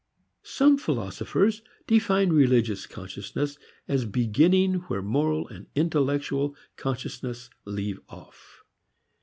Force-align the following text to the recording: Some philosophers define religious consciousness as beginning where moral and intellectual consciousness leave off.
Some 0.41 0.79
philosophers 0.79 1.61
define 1.85 2.31
religious 2.31 2.87
consciousness 2.87 3.59
as 3.87 4.05
beginning 4.05 4.79
where 4.89 5.03
moral 5.03 5.47
and 5.49 5.67
intellectual 5.75 6.55
consciousness 6.75 7.51
leave 7.67 7.99
off. 8.09 8.63